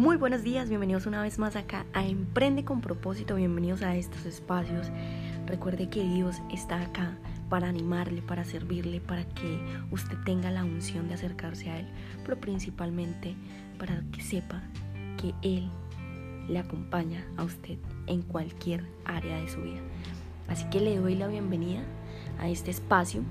[0.00, 4.24] Muy buenos días, bienvenidos una vez más acá a Emprende con propósito, bienvenidos a estos
[4.24, 4.90] espacios.
[5.44, 7.18] Recuerde que Dios está acá
[7.50, 9.60] para animarle, para servirle, para que
[9.90, 11.86] usted tenga la unción de acercarse a Él,
[12.24, 13.34] pero principalmente
[13.78, 14.62] para que sepa
[15.20, 15.68] que Él
[16.48, 17.76] le acompaña a usted
[18.06, 19.82] en cualquier área de su vida.
[20.48, 21.82] Así que le doy la bienvenida
[22.38, 23.22] a este espacio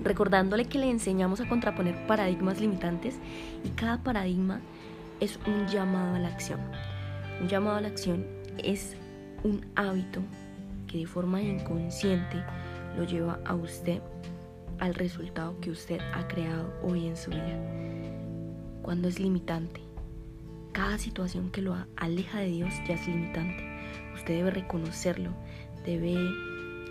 [0.00, 3.18] recordándole que le enseñamos a contraponer paradigmas limitantes
[3.64, 4.60] y cada paradigma
[5.20, 6.60] es un llamado a la acción.
[7.40, 8.26] Un llamado a la acción
[8.58, 8.96] es
[9.44, 10.20] un hábito
[10.86, 12.42] que de forma inconsciente
[12.96, 14.00] lo lleva a usted
[14.78, 17.58] al resultado que usted ha creado hoy en su vida.
[18.82, 19.80] Cuando es limitante,
[20.72, 23.64] cada situación que lo aleja de Dios ya es limitante.
[24.14, 25.30] Usted debe reconocerlo,
[25.84, 26.16] debe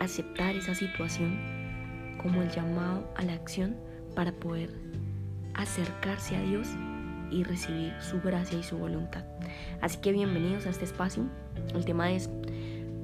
[0.00, 1.38] aceptar esa situación
[2.22, 3.76] como el llamado a la acción
[4.14, 4.70] para poder
[5.54, 6.68] acercarse a Dios
[7.32, 9.24] y recibir su gracia y su voluntad.
[9.80, 11.24] Así que bienvenidos a este espacio.
[11.74, 12.30] El tema es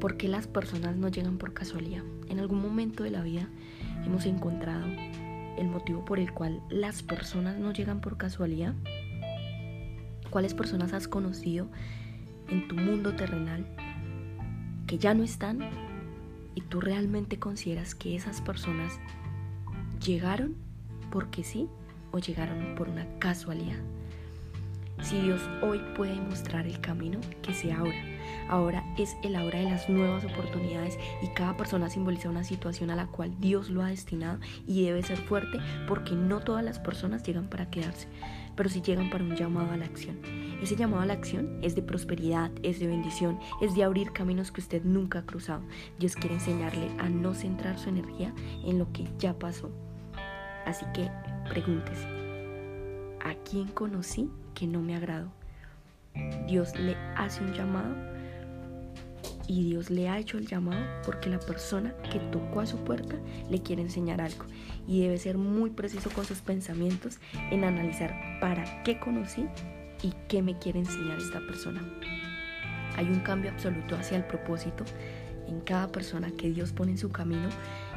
[0.00, 2.02] ¿por qué las personas no llegan por casualidad?
[2.28, 3.48] En algún momento de la vida
[4.04, 4.86] hemos encontrado
[5.56, 8.74] el motivo por el cual las personas no llegan por casualidad.
[10.30, 11.68] ¿Cuáles personas has conocido
[12.48, 13.66] en tu mundo terrenal
[14.86, 15.60] que ya no están
[16.54, 19.00] y tú realmente consideras que esas personas
[20.04, 20.54] llegaron
[21.10, 21.68] porque sí
[22.12, 23.78] o llegaron por una casualidad?
[25.02, 28.18] Si Dios hoy puede mostrar el camino, que sea ahora.
[28.48, 32.96] Ahora es el ahora de las nuevas oportunidades y cada persona simboliza una situación a
[32.96, 37.22] la cual Dios lo ha destinado y debe ser fuerte porque no todas las personas
[37.22, 38.08] llegan para quedarse,
[38.56, 40.18] pero sí llegan para un llamado a la acción.
[40.62, 44.50] Ese llamado a la acción es de prosperidad, es de bendición, es de abrir caminos
[44.50, 45.62] que usted nunca ha cruzado.
[45.98, 49.70] Dios quiere enseñarle a no centrar su energía en lo que ya pasó.
[50.66, 51.10] Así que
[51.48, 52.27] pregúntese, ¿a
[53.50, 55.32] quién conocí que no me agradó.
[56.46, 57.94] Dios le hace un llamado
[59.46, 63.16] y Dios le ha hecho el llamado porque la persona que tocó a su puerta
[63.48, 64.44] le quiere enseñar algo
[64.86, 67.18] y debe ser muy preciso con sus pensamientos
[67.50, 69.46] en analizar para qué conocí
[70.02, 71.80] y qué me quiere enseñar esta persona.
[72.96, 74.84] Hay un cambio absoluto hacia el propósito
[75.46, 77.48] en cada persona que Dios pone en su camino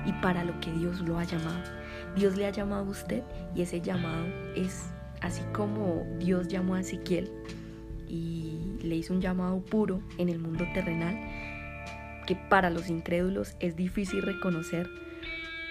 [0.06, 1.64] y para lo que Dios lo ha llamado.
[2.16, 4.86] Dios le ha llamado a usted y ese llamado es
[5.22, 7.32] así como Dios llamó a Ezequiel
[8.08, 11.18] y le hizo un llamado puro en el mundo terrenal,
[12.28, 14.90] que para los incrédulos es difícil reconocer,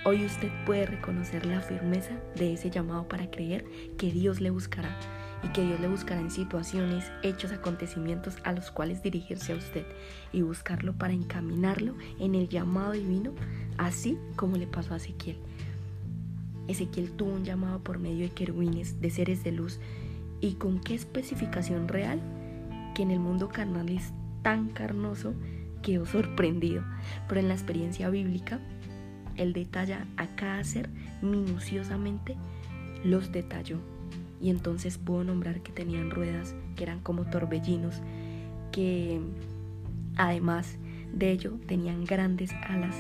[0.04, 3.64] hoy usted puede reconocer la firmeza de ese llamado para creer
[3.98, 4.96] que Dios le buscará
[5.42, 9.86] y que Dios le buscará en situaciones, hechos, acontecimientos a los cuales dirigirse a usted
[10.32, 13.32] y buscarlo para encaminarlo en el llamado divino,
[13.78, 15.38] así como le pasó a Ezequiel.
[16.70, 19.80] Ezequiel tuvo un llamado por medio de querubines, de seres de luz,
[20.40, 22.20] y con qué especificación real
[22.94, 25.34] que en el mundo carnal es tan carnoso
[25.82, 26.84] quedó sorprendido,
[27.28, 28.60] pero en la experiencia bíblica
[29.36, 30.90] él detalla a cada ser
[31.22, 32.36] minuciosamente
[33.04, 33.78] los detalló.
[34.40, 38.00] Y entonces pudo nombrar que tenían ruedas que eran como torbellinos,
[38.72, 39.20] que
[40.16, 40.76] además
[41.12, 42.96] de ello tenían grandes alas.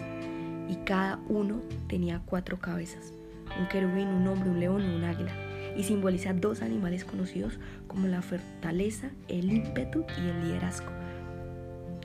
[0.68, 3.12] Y cada uno tenía cuatro cabezas
[3.58, 5.32] un querubín, un hombre, un león y un águila,
[5.76, 10.90] y simboliza dos animales conocidos como la fortaleza, el ímpetu y el liderazgo.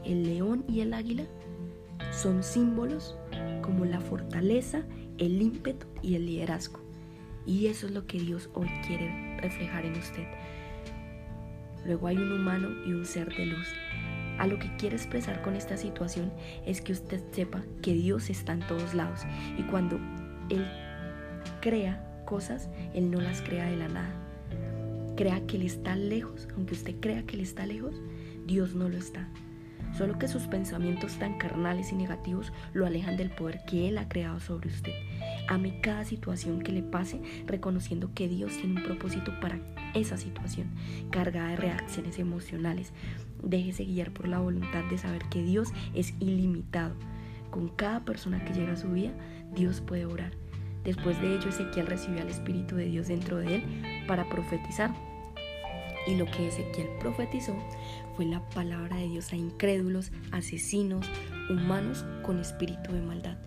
[0.04, 1.24] El león y el águila
[2.12, 3.18] son símbolos
[3.62, 4.84] como la fortaleza,
[5.18, 6.80] el ímpetu y el liderazgo.
[7.46, 10.26] Y eso es lo que Dios hoy quiere reflejar en usted.
[11.86, 13.68] Luego hay un humano y un ser de luz.
[14.40, 16.32] A lo que quiere expresar con esta situación
[16.66, 19.22] es que usted sepa que Dios está en todos lados
[19.58, 19.98] y cuando
[20.50, 20.66] Él
[21.62, 24.14] crea cosas, Él no las crea de la nada.
[25.16, 27.96] Crea que Él está lejos, aunque usted crea que Él está lejos,
[28.46, 29.28] Dios no lo está.
[29.98, 34.10] Solo que sus pensamientos tan carnales y negativos lo alejan del poder que Él ha
[34.10, 34.92] creado sobre usted.
[35.48, 39.60] Ame cada situación que le pase, reconociendo que Dios tiene un propósito para
[39.94, 40.68] esa situación,
[41.12, 42.92] cargada de reacciones emocionales.
[43.42, 46.96] Déjese guiar por la voluntad de saber que Dios es ilimitado.
[47.50, 49.14] Con cada persona que llega a su vida,
[49.54, 50.45] Dios puede orar
[50.86, 54.94] Después de ello, Ezequiel recibió al Espíritu de Dios dentro de él para profetizar.
[56.08, 57.56] Y lo que Ezequiel profetizó
[58.16, 61.06] fue la palabra de Dios a incrédulos, asesinos,
[61.50, 63.38] humanos con espíritu de maldad.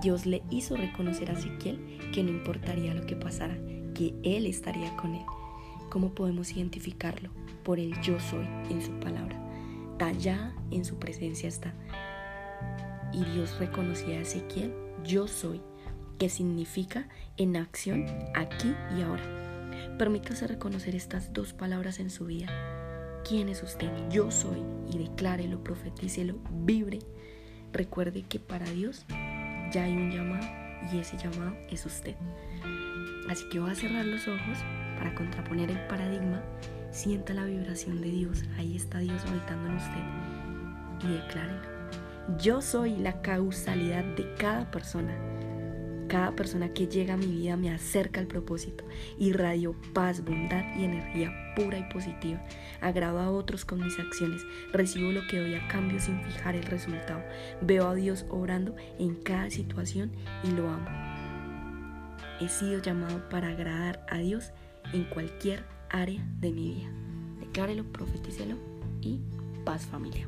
[0.00, 3.58] Dios le hizo reconocer a Ezequiel que no importaría lo que pasara,
[3.94, 5.24] que Él estaría con él.
[5.90, 7.30] ¿Cómo podemos identificarlo?
[7.64, 9.38] Por el yo soy en su palabra.
[9.98, 11.74] Tallada en su presencia está.
[13.12, 14.72] Y Dios reconocía a Ezequiel,
[15.04, 15.60] yo soy
[16.22, 19.24] que significa en acción aquí y ahora.
[19.98, 22.46] Permítase reconocer estas dos palabras en su vida.
[23.28, 23.90] ¿Quién es usted?
[24.08, 24.62] Yo soy.
[24.88, 27.00] Y declárelo, profetícelo, vibre.
[27.72, 29.04] Recuerde que para Dios
[29.72, 30.46] ya hay un llamado
[30.92, 32.14] y ese llamado es usted.
[33.28, 34.58] Así que voy a cerrar los ojos
[34.98, 36.40] para contraponer el paradigma.
[36.92, 38.44] Sienta la vibración de Dios.
[38.58, 41.04] Ahí está Dios habitando en usted.
[41.04, 42.38] Y declárelo.
[42.38, 45.18] Yo soy la causalidad de cada persona.
[46.08, 48.84] Cada persona que llega a mi vida me acerca al propósito,
[49.18, 52.44] irradio paz, bondad y energía pura y positiva.
[52.80, 56.64] Agrado a otros con mis acciones, recibo lo que doy a cambio sin fijar el
[56.64, 57.22] resultado.
[57.60, 60.12] Veo a Dios obrando en cada situación
[60.44, 60.88] y lo amo.
[62.40, 64.52] He sido llamado para agradar a Dios
[64.92, 66.90] en cualquier área de mi vida.
[67.40, 68.56] Declárelo, profetícelo
[69.00, 69.20] y
[69.64, 70.26] paz familia.